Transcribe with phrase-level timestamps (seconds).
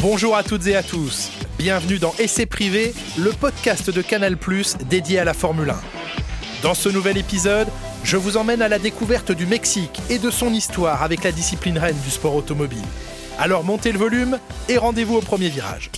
[0.00, 1.30] Bonjour à toutes et à tous.
[1.58, 4.36] Bienvenue dans Essai privé, le podcast de Canal+
[4.88, 5.76] dédié à la Formule 1.
[6.62, 7.68] Dans ce nouvel épisode,
[8.04, 11.78] je vous emmène à la découverte du Mexique et de son histoire avec la discipline
[11.78, 12.78] reine du sport automobile.
[13.38, 14.38] Alors montez le volume
[14.68, 15.90] et rendez-vous au premier virage.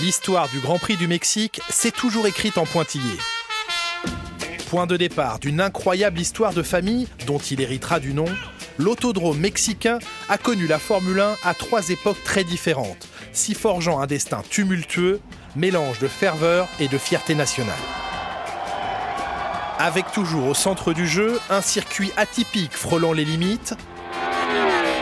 [0.00, 3.12] L'histoire du Grand Prix du Mexique s'est toujours écrite en pointillé.
[4.70, 8.24] Point de départ d'une incroyable histoire de famille dont il héritera du nom,
[8.78, 9.98] l'autodrome mexicain
[10.30, 15.20] a connu la Formule 1 à trois époques très différentes, s'y forgeant un destin tumultueux,
[15.56, 17.74] mélange de ferveur et de fierté nationale.
[19.78, 23.74] Avec toujours au centre du jeu un circuit atypique frôlant les limites,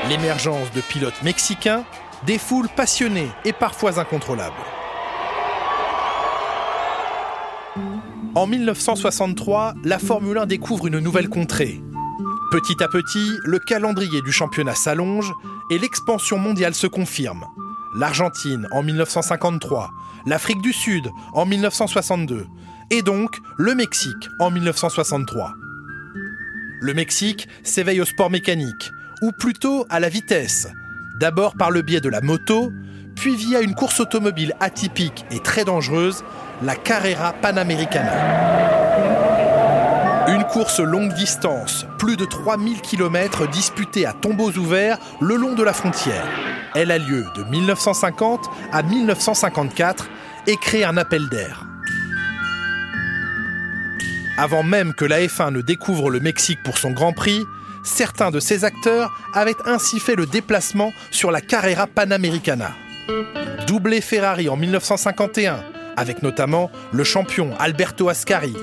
[0.09, 1.85] l'émergence de pilotes mexicains,
[2.27, 4.80] des foules passionnées et parfois incontrôlables.
[8.37, 11.83] En 1963, la Formule 1 découvre une nouvelle contrée.
[12.53, 15.33] Petit à petit, le calendrier du championnat s'allonge
[15.73, 17.45] et l'expansion mondiale se confirme.
[17.97, 19.91] L'Argentine en 1953,
[20.27, 22.47] l'Afrique du Sud en 1962
[22.91, 25.55] et donc le Mexique en 1963.
[26.81, 30.69] Le Mexique s'éveille au sport mécanique, ou plutôt à la vitesse,
[31.19, 32.71] d'abord par le biais de la moto,
[33.17, 36.23] puis via une course automobile atypique et très dangereuse,
[36.63, 38.13] la Carrera Panamericana.
[40.29, 45.63] Une course longue distance, plus de 3000 km disputée à tombeaux ouverts le long de
[45.63, 46.25] la frontière.
[46.75, 50.09] Elle a lieu de 1950 à 1954
[50.47, 51.65] et crée un appel d'air.
[54.37, 57.45] Avant même que la F1 ne découvre le Mexique pour son Grand Prix,
[57.83, 62.73] certains de ses acteurs avaient ainsi fait le déplacement sur la Carrera Panamericana.
[63.67, 65.63] Doublé Ferrari en 1951,
[66.01, 68.55] avec notamment le champion Alberto Ascari,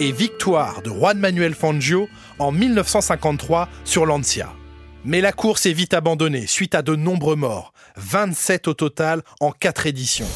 [0.00, 2.08] et victoire de Juan Manuel Fangio
[2.38, 4.52] en 1953 sur Lancia.
[5.04, 9.52] Mais la course est vite abandonnée suite à de nombreux morts, 27 au total en
[9.52, 10.28] 4 éditions.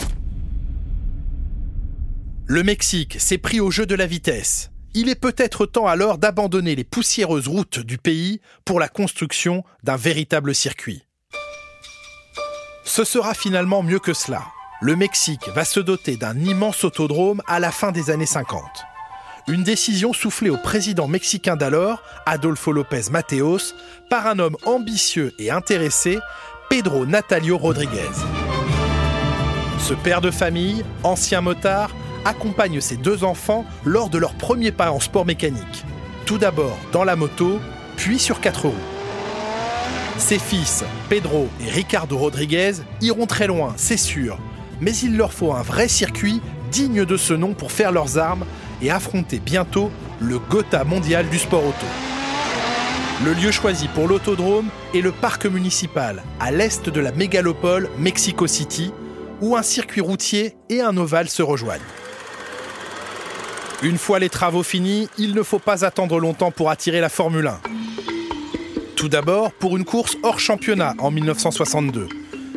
[2.46, 4.70] Le Mexique s'est pris au jeu de la vitesse.
[4.92, 9.96] Il est peut-être temps alors d'abandonner les poussiéreuses routes du pays pour la construction d'un
[9.96, 11.06] véritable circuit.
[12.84, 14.42] Ce sera finalement mieux que cela.
[14.82, 18.64] Le Mexique va se doter d'un immense autodrome à la fin des années 50.
[19.46, 23.74] Une décision soufflée au président mexicain d'alors, Adolfo López Mateos,
[24.08, 26.18] par un homme ambitieux et intéressé,
[26.70, 28.08] Pedro Natalio Rodriguez.
[29.78, 31.90] Ce père de famille, ancien motard,
[32.24, 35.84] accompagne ses deux enfants lors de leur premier pas en sport mécanique.
[36.24, 37.60] Tout d'abord dans la moto,
[37.98, 38.74] puis sur quatre roues.
[40.16, 44.38] Ses fils, Pedro et Ricardo Rodriguez, iront très loin, c'est sûr,
[44.80, 48.44] mais il leur faut un vrai circuit digne de ce nom pour faire leurs armes
[48.82, 51.86] et affronter bientôt le Gotha mondial du sport auto.
[53.24, 58.46] Le lieu choisi pour l'autodrome est le parc municipal, à l'est de la mégalopole Mexico
[58.46, 58.92] City,
[59.42, 61.80] où un circuit routier et un ovale se rejoignent.
[63.82, 67.46] Une fois les travaux finis, il ne faut pas attendre longtemps pour attirer la Formule
[67.46, 67.60] 1.
[68.96, 72.08] Tout d'abord pour une course hors championnat en 1962.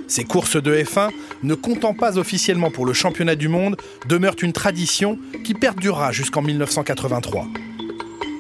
[0.08, 1.10] Ces courses de F1,
[1.44, 3.78] ne comptant pas officiellement pour le championnat du monde,
[4.08, 7.48] demeurent une tradition qui perdurera jusqu'en 1983.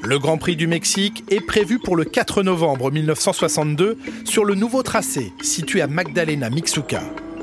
[0.03, 4.83] Le Grand Prix du Mexique est prévu pour le 4 novembre 1962 sur le nouveau
[4.83, 7.01] tracé situé à Magdalena Mixuca.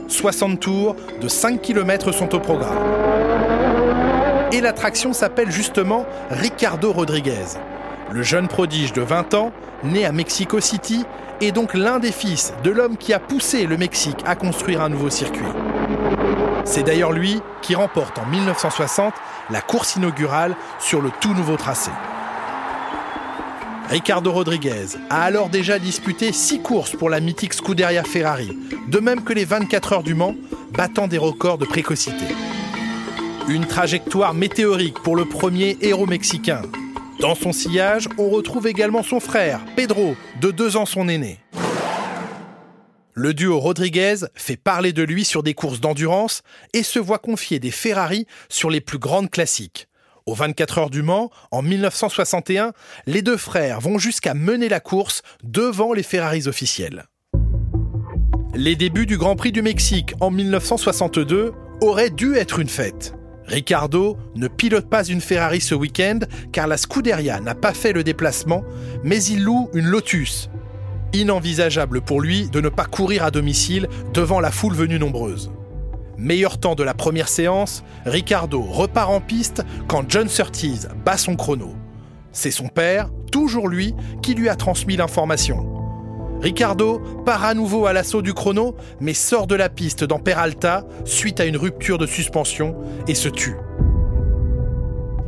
[0.09, 2.77] 60 tours de 5 km sont au programme.
[4.53, 7.57] Et l'attraction s'appelle justement Ricardo Rodriguez.
[8.13, 9.53] Le jeune prodige de 20 ans,
[9.85, 11.05] né à Mexico City,
[11.41, 14.89] est donc l'un des fils de l'homme qui a poussé le Mexique à construire un
[14.89, 15.47] nouveau circuit.
[16.65, 19.15] C'est d'ailleurs lui qui remporte en 1960
[19.51, 21.91] la course inaugurale sur le tout nouveau tracé.
[23.89, 28.57] Ricardo Rodriguez a alors déjà disputé 6 courses pour la mythique Scuderia Ferrari,
[28.87, 30.37] de même que les 24 heures du Mans,
[30.73, 32.25] battant des records de précocité.
[33.49, 36.63] Une trajectoire météorique pour le premier héros mexicain.
[37.21, 41.39] Dans son sillage, on retrouve également son frère, Pedro, de deux ans son aîné.
[43.13, 47.59] Le duo Rodriguez fait parler de lui sur des courses d'endurance et se voit confier
[47.59, 49.87] des Ferrari sur les plus grandes classiques.
[50.25, 52.73] Aux 24 heures du Mans, en 1961,
[53.07, 57.05] les deux frères vont jusqu'à mener la course devant les Ferraris officiels.
[58.55, 61.53] Les débuts du Grand Prix du Mexique en 1962
[61.83, 63.13] auraient dû être une fête.
[63.51, 66.21] Ricardo ne pilote pas une Ferrari ce week-end
[66.53, 68.63] car la Scuderia n'a pas fait le déplacement,
[69.03, 70.51] mais il loue une Lotus.
[71.13, 75.51] Inenvisageable pour lui de ne pas courir à domicile devant la foule venue nombreuse.
[76.17, 81.35] Meilleur temps de la première séance, Ricardo repart en piste quand John Surtees bat son
[81.35, 81.75] chrono.
[82.31, 85.80] C'est son père, toujours lui, qui lui a transmis l'information.
[86.41, 90.87] Ricardo part à nouveau à l'assaut du chrono, mais sort de la piste dans Peralta
[91.05, 92.75] suite à une rupture de suspension
[93.07, 93.57] et se tue.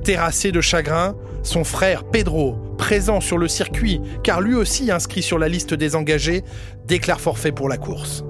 [0.05, 5.38] Terrassé de chagrin, son frère Pedro, présent sur le circuit car lui aussi inscrit sur
[5.38, 6.44] la liste des engagés,
[6.87, 8.25] déclare forfait pour la course.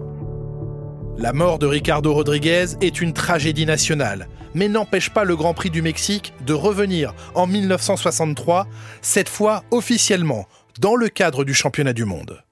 [1.16, 5.70] La mort de Ricardo Rodriguez est une tragédie nationale, mais n'empêche pas le Grand Prix
[5.70, 8.66] du Mexique de revenir en 1963,
[9.02, 10.46] cette fois officiellement,
[10.80, 12.42] dans le cadre du championnat du monde.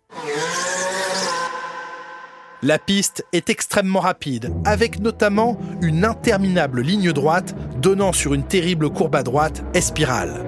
[2.62, 8.90] La piste est extrêmement rapide, avec notamment une interminable ligne droite donnant sur une terrible
[8.90, 10.44] courbe à droite, espirale.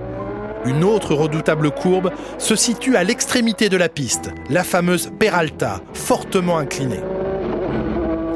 [0.67, 6.59] Une autre redoutable courbe se situe à l'extrémité de la piste, la fameuse Peralta, fortement
[6.59, 7.01] inclinée.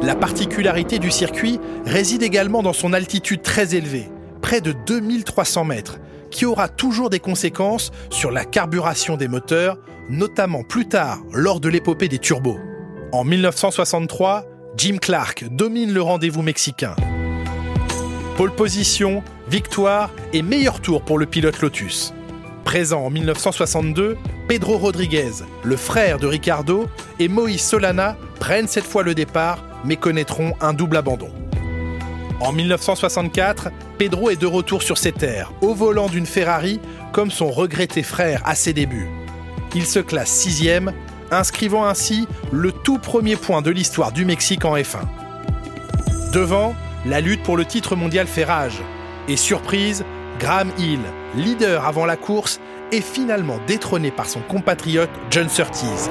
[0.01, 5.99] La particularité du circuit réside également dans son altitude très élevée, près de 2300 mètres,
[6.31, 9.77] qui aura toujours des conséquences sur la carburation des moteurs,
[10.09, 12.59] notamment plus tard lors de l'épopée des turbos.
[13.13, 14.45] En 1963,
[14.77, 16.97] Jim Clark domine le rendez-vous mexicain.
[18.37, 22.13] Pole position, victoire et meilleur tour pour le pilote Lotus.
[22.65, 24.19] Présent en 1962,
[24.49, 25.31] Pedro Rodriguez,
[25.63, 26.89] le frère de Ricardo,
[27.21, 31.31] et Moïse Solana prennent cette fois le départ, mais connaîtront un double abandon.
[32.41, 36.81] En 1964, Pedro est de retour sur ses terres, au volant d'une Ferrari,
[37.13, 39.09] comme son regretté frère à ses débuts.
[39.77, 40.93] Il se classe sixième,
[41.31, 45.01] inscrivant ainsi le tout premier point de l'histoire du Mexique en F1.
[46.33, 46.75] Devant,
[47.07, 48.81] la lutte pour le titre mondial fait rage.
[49.29, 50.05] Et surprise,
[50.39, 51.01] Graham Hill,
[51.35, 52.61] leader avant la course,
[52.93, 56.11] est finalement détrôné par son compatriote John Surtees.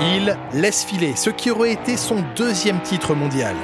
[0.00, 3.54] Hill laisse filer ce qui aurait été son deuxième titre mondial.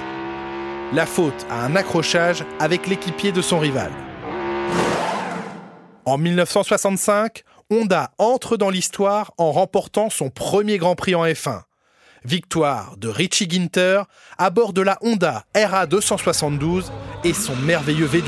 [0.93, 3.91] La faute à un accrochage avec l'équipier de son rival.
[6.05, 11.63] En 1965, Honda entre dans l'histoire en remportant son premier Grand Prix en F1.
[12.25, 14.03] Victoire de Richie Ginter
[14.39, 16.93] à bord de la Honda RA 272
[17.25, 18.23] et son merveilleux V12.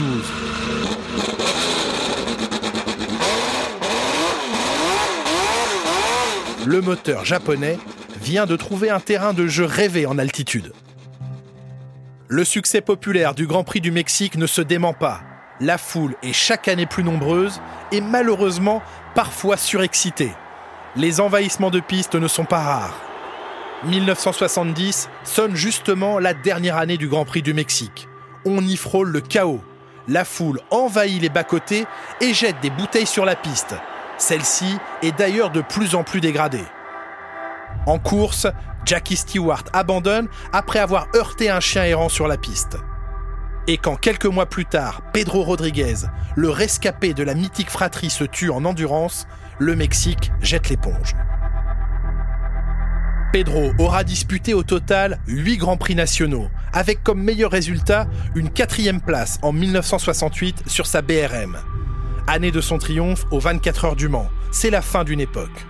[6.67, 7.79] Le moteur japonais
[8.21, 10.73] vient de trouver un terrain de jeu rêvé en altitude.
[12.27, 15.21] Le succès populaire du Grand Prix du Mexique ne se dément pas.
[15.61, 18.81] La foule est chaque année plus nombreuse et malheureusement
[19.15, 20.33] parfois surexcitée.
[20.97, 23.01] Les envahissements de pistes ne sont pas rares.
[23.85, 28.09] 1970 sonne justement la dernière année du Grand Prix du Mexique.
[28.45, 29.61] On y frôle le chaos.
[30.09, 31.87] La foule envahit les bas-côtés
[32.21, 33.75] et jette des bouteilles sur la piste.
[34.17, 36.65] Celle-ci est d'ailleurs de plus en plus dégradée.
[37.87, 38.47] En course,
[38.85, 42.79] Jackie Stewart abandonne après avoir heurté un chien errant sur la piste.
[43.71, 45.97] Et quand quelques mois plus tard, Pedro Rodriguez,
[46.37, 49.27] le rescapé de la mythique fratrie, se tue en endurance,
[49.59, 51.15] le Mexique jette l'éponge.
[53.31, 59.03] Pedro aura disputé au total 8 Grands Prix nationaux, avec comme meilleur résultat une quatrième
[59.03, 61.59] place en 1968 sur sa BRM.
[62.27, 65.67] Année de son triomphe aux 24 heures du Mans, c'est la fin d'une époque.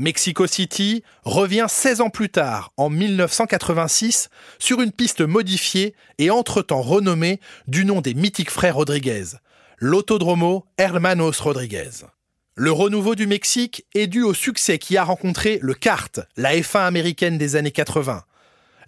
[0.00, 6.80] Mexico City revient 16 ans plus tard, en 1986, sur une piste modifiée et entre-temps
[6.80, 7.38] renommée
[7.68, 9.24] du nom des mythiques frères Rodriguez,
[9.78, 12.06] l'autodromo Hermanos Rodriguez.
[12.54, 16.86] Le renouveau du Mexique est dû au succès qui a rencontré le kart, la F1
[16.86, 18.24] américaine des années 80.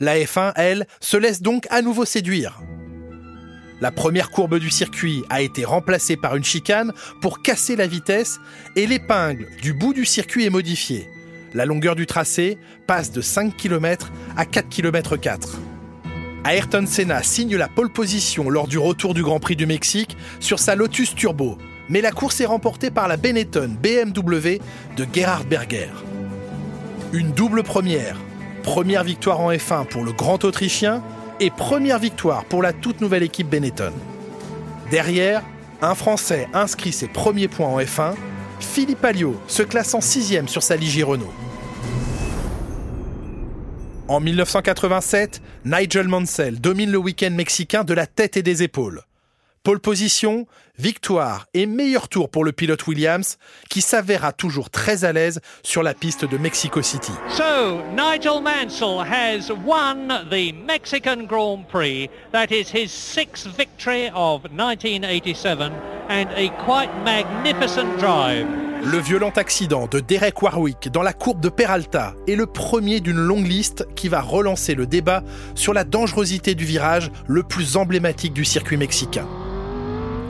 [0.01, 2.59] La F1, elle, se laisse donc à nouveau séduire.
[3.83, 8.39] La première courbe du circuit a été remplacée par une chicane pour casser la vitesse
[8.77, 11.09] et l'épingle du bout du circuit est modifiée.
[11.53, 15.59] La longueur du tracé passe de 5 km à 4 km 4.
[16.49, 20.61] Ayrton Senna signe la pole position lors du retour du Grand Prix du Mexique sur
[20.61, 21.59] sa Lotus Turbo,
[21.89, 24.61] mais la course est remportée par la Benetton BMW
[24.97, 25.91] de Gerhard Berger.
[27.13, 28.17] Une double première.
[28.63, 31.03] Première victoire en F1 pour le Grand Autrichien
[31.43, 33.93] et première victoire pour la toute nouvelle équipe Benetton.
[34.93, 35.43] Derrière,
[35.81, 38.15] un Français inscrit ses premiers points en F1,
[38.61, 41.33] Philippe Alliot se classant sixième sur sa Ligier Renault.
[44.07, 49.03] En 1987, Nigel Mansell domine le week-end mexicain de la tête et des épaules.
[49.65, 53.39] Pole position, victoire et meilleur tour pour le pilote Williams
[53.71, 57.13] qui s'avéra toujours très à l'aise sur la piste de Mexico City.
[57.29, 62.11] So, Nigel Mansell has won the Mexican Grand Prix.
[62.33, 65.71] That is his sixth victory of 1987
[66.09, 68.49] and a quite magnificent drive.
[68.85, 73.21] Le violent accident de Derek Warwick dans la courbe de Peralta est le premier d'une
[73.21, 75.23] longue liste qui va relancer le débat
[75.55, 79.29] sur la dangerosité du virage le plus emblématique du circuit mexicain.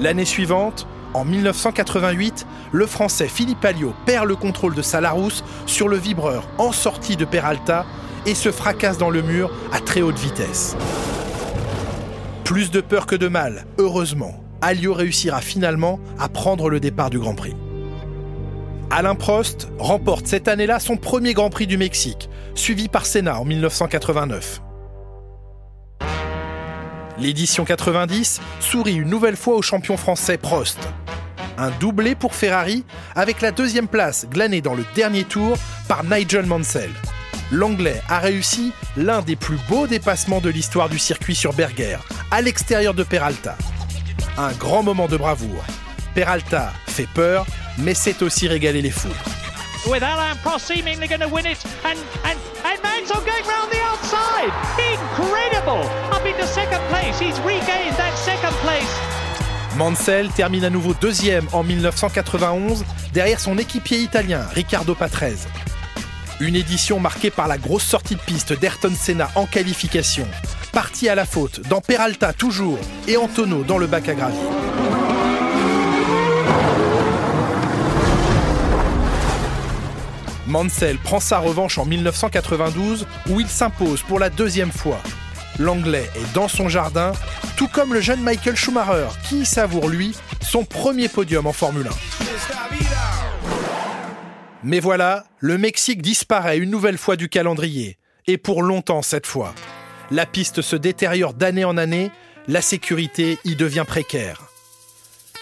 [0.03, 5.01] L'année suivante, en 1988, le Français Philippe Alliot perd le contrôle de sa
[5.65, 7.87] sur le vibreur en sortie de Peralta
[8.27, 10.77] et se fracasse dans le mur à très haute vitesse.
[12.43, 17.21] Plus de peur que de mal, heureusement, Alliot réussira finalement à prendre le départ du
[17.21, 17.55] Grand Prix.
[18.91, 23.45] Alain Prost remporte cette année-là son premier Grand Prix du Mexique, suivi par Senna en
[23.45, 24.63] 1989.
[27.23, 30.81] L'édition 90 sourit une nouvelle fois au champion français Prost.
[31.57, 36.47] Un doublé pour Ferrari avec la deuxième place glanée dans le dernier tour par Nigel
[36.47, 36.91] Mansell.
[37.53, 41.99] L'Anglais a réussi l'un des plus beaux dépassements de l'histoire du circuit sur Berger,
[42.33, 43.57] à l'extérieur de Peralta.
[44.37, 45.65] Un grand moment de bravoure.
[46.17, 47.47] Peralta fait peur,
[47.79, 49.13] mais c'est aussi régaler les foules.
[49.85, 52.39] With Alain Prost seemingly going to win it, and and
[52.83, 54.53] Mansell going the outside.
[54.79, 55.83] Incredible!
[56.13, 57.19] Up into second place.
[57.19, 58.97] He's regained that second place.
[59.77, 65.49] Mansell termine à nouveau deuxième en 1991 derrière son équipier italien Riccardo Patrese.
[66.39, 70.29] Une édition marquée par la grosse sortie de piste d'Ayrton Senna en qualification,
[70.73, 74.72] parti à la faute dans Peralta toujours et Antonio dans le bac à gravier.
[80.47, 85.01] Mansell prend sa revanche en 1992 où il s'impose pour la deuxième fois.
[85.59, 87.13] L'Anglais est dans son jardin,
[87.57, 91.91] tout comme le jeune Michael Schumacher qui savoure lui son premier podium en Formule 1.
[94.65, 99.55] Mais voilà, le Mexique disparaît une nouvelle fois du calendrier, et pour longtemps cette fois.
[100.11, 102.11] La piste se détériore d'année en année,
[102.49, 104.52] la sécurité y devient précaire.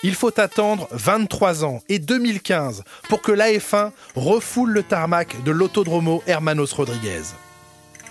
[0.03, 6.23] Il faut attendre 23 ans et 2015 pour que l'AF1 refoule le tarmac de l'autodromo
[6.27, 7.35] Hermanos Rodriguez.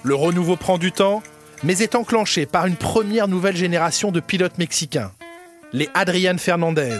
[0.03, 1.23] Le renouveau prend du temps,
[1.63, 5.11] mais est enclenché par une première nouvelle génération de pilotes mexicains.
[5.73, 6.99] Les Adrian Fernandez,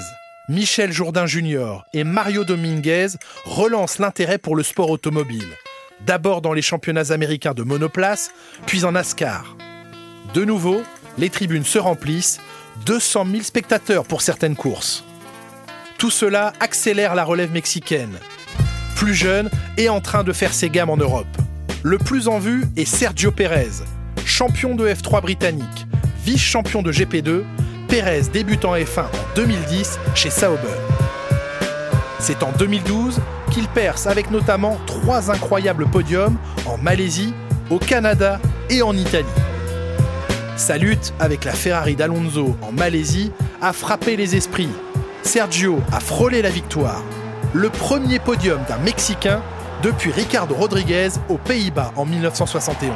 [0.50, 1.84] Michel Jourdain Jr.
[1.94, 3.10] et Mario Dominguez
[3.46, 5.56] relancent l'intérêt pour le sport automobile.
[6.08, 8.32] D'abord dans les championnats américains de monoplace,
[8.66, 9.56] puis en NASCAR.
[10.34, 10.82] De nouveau,
[11.20, 12.40] les tribunes se remplissent
[12.86, 15.04] 200 000 spectateurs pour certaines courses.
[15.98, 18.18] Tout cela accélère la relève mexicaine.
[18.96, 21.28] Plus jeune et en train de faire ses gammes en Europe.
[21.84, 23.84] Le plus en vue est Sergio Pérez,
[24.26, 25.88] champion de F3 britannique,
[26.26, 27.44] vice-champion de GP2,
[27.88, 30.68] Pérez débute en F1 en 2010 chez Sauber.
[32.20, 33.20] C'est en 2012
[33.52, 37.34] qu'il perce avec notamment trois incroyables podiums en Malaisie,
[37.70, 39.26] au Canada et en Italie.
[40.60, 44.68] Sa lutte avec la Ferrari d'Alonso en Malaisie a frappé les esprits.
[45.24, 47.02] Sergio a frôlé la victoire.
[47.54, 49.42] Le premier podium d'un Mexicain
[49.84, 52.92] depuis Ricardo Rodriguez aux Pays-Bas en 1971.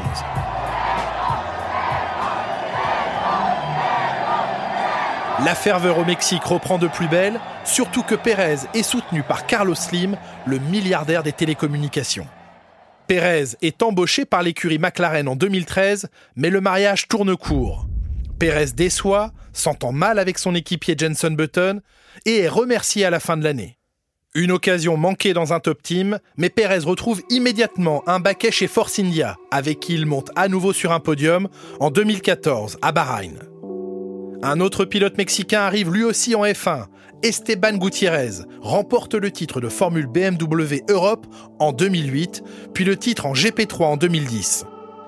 [5.46, 9.74] La ferveur au Mexique reprend de plus belle, surtout que Pérez est soutenu par Carlos
[9.74, 12.28] Slim, le milliardaire des télécommunications.
[13.08, 17.88] Pérez est embauché par l'écurie McLaren en 2013, mais le mariage tourne court.
[18.40, 21.82] Pérez déçoit, s'entend mal avec son équipier Jenson Button
[22.26, 23.78] et est remercié à la fin de l'année.
[24.36, 28.98] Une occasion manquée dans un top team, mais Pérez retrouve immédiatement un baquet chez Force
[28.98, 33.38] India, avec qui il monte à nouveau sur un podium en 2014 à Bahreïn.
[34.42, 36.88] Un autre pilote mexicain arrive lui aussi en F1.
[37.24, 41.26] Esteban Gutiérrez remporte le titre de Formule BMW Europe
[41.58, 44.66] en 2008, puis le titre en GP3 en 2010.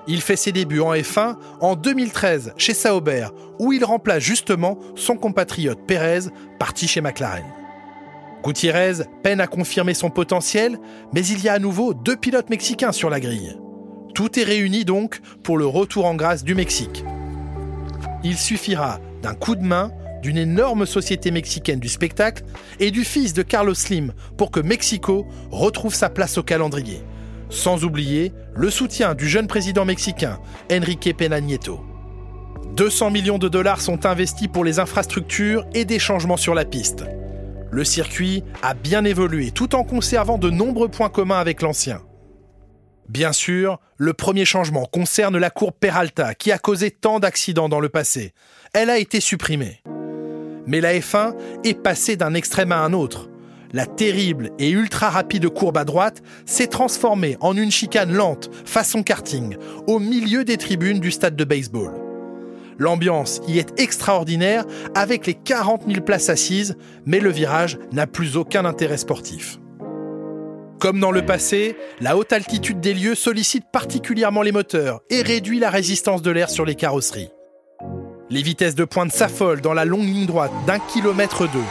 [0.08, 3.26] Il fait ses débuts en F1 en 2013 chez Sauber,
[3.58, 7.44] où il remplace justement son compatriote Pérez, parti chez McLaren.
[8.42, 10.78] Gutiérrez peine à confirmer son potentiel,
[11.12, 13.58] mais il y a à nouveau deux pilotes mexicains sur la grille.
[14.14, 17.04] Tout est réuni donc pour le retour en grâce du Mexique.
[18.24, 19.90] Il suffira d'un coup de main
[20.22, 22.44] d'une énorme société mexicaine du spectacle
[22.80, 27.02] et du fils de Carlos Slim pour que Mexico retrouve sa place au calendrier.
[27.48, 30.38] Sans oublier le soutien du jeune président mexicain,
[30.70, 31.80] Enrique Peña Nieto.
[32.76, 37.04] 200 millions de dollars sont investis pour les infrastructures et des changements sur la piste.
[37.70, 42.02] Le circuit a bien évolué tout en conservant de nombreux points communs avec l'ancien.
[43.08, 47.80] Bien sûr, le premier changement concerne la courbe Peralta qui a causé tant d'accidents dans
[47.80, 48.32] le passé.
[48.72, 49.80] Elle a été supprimée.
[50.66, 53.28] Mais la F1 est passée d'un extrême à un autre.
[53.72, 59.02] La terrible et ultra rapide courbe à droite s'est transformée en une chicane lente, façon
[59.02, 59.56] karting,
[59.86, 61.92] au milieu des tribunes du stade de baseball.
[62.78, 68.36] L'ambiance y est extraordinaire avec les 40 000 places assises, mais le virage n'a plus
[68.36, 69.58] aucun intérêt sportif.
[70.78, 75.58] Comme dans le passé, la haute altitude des lieux sollicite particulièrement les moteurs et réduit
[75.58, 77.30] la résistance de l'air sur les carrosseries.
[78.28, 81.62] Les vitesses de pointe s'affolent dans la longue ligne droite d'un kilomètre deux.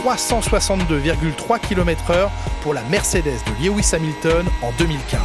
[0.02, 2.30] «362,3 km/h
[2.62, 5.20] pour la Mercedes de Lewis Hamilton en 2015.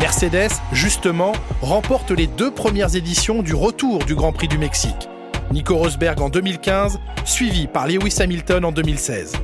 [0.00, 5.10] Mercedes, justement, remporte les deux premières éditions du retour du Grand Prix du Mexique.
[5.54, 9.34] Nico Rosberg en 2015, suivi par Lewis Hamilton en 2016.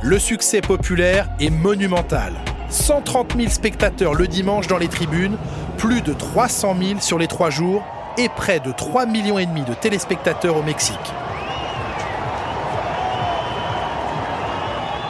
[0.00, 2.34] Le succès populaire est monumental.
[2.68, 5.36] 130 000 spectateurs le dimanche dans les tribunes,
[5.76, 7.82] plus de 300 000 sur les trois jours
[8.16, 10.94] et près de 3 millions de téléspectateurs au Mexique.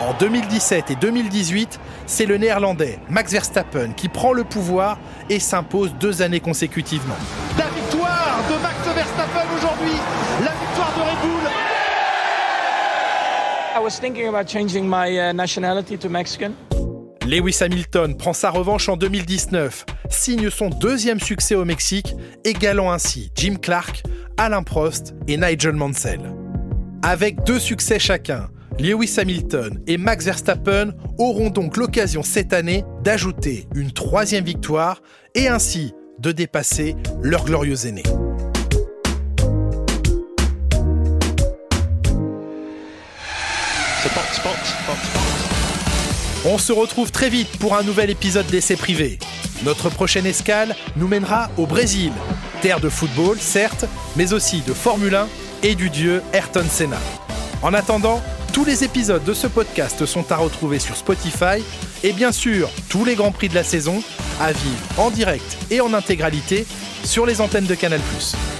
[0.00, 5.94] En 2017 et 2018, c'est le néerlandais Max Verstappen qui prend le pouvoir et s'impose
[6.00, 7.16] deux années consécutivement.
[7.58, 10.00] La victoire de Max Verstappen aujourd'hui,
[10.80, 11.50] victoire de Red Bull.
[13.74, 16.54] I was thinking about changing my uh, nationality to Mexican.
[17.26, 23.30] Lewis Hamilton prend sa revanche en 2019, signe son deuxième succès au Mexique, égalant ainsi
[23.36, 24.02] Jim Clark,
[24.36, 26.20] Alain Prost et Nigel Mansell.
[27.02, 33.68] Avec deux succès chacun, Lewis Hamilton et Max Verstappen auront donc l'occasion cette année d'ajouter
[33.74, 35.02] une troisième victoire
[35.34, 37.86] et ainsi de dépasser leurs glorieux
[46.46, 49.18] On se retrouve très vite pour un nouvel épisode d'essai privé.
[49.62, 52.12] Notre prochaine escale nous mènera au Brésil,
[52.62, 53.84] terre de football certes,
[54.16, 55.28] mais aussi de Formule 1
[55.62, 56.96] et du dieu Ayrton Senna.
[57.62, 58.22] En attendant,
[58.54, 61.62] tous les épisodes de ce podcast sont à retrouver sur Spotify
[62.02, 64.02] et bien sûr tous les grands prix de la saison
[64.40, 66.66] à vivre en direct et en intégralité
[67.04, 68.00] sur les antennes de Canal⁇